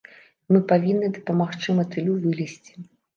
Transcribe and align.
Мы 0.53 0.61
павінны 0.71 1.09
дапамагчы 1.17 1.75
матылю 1.81 2.17
вылезці. 2.25 2.73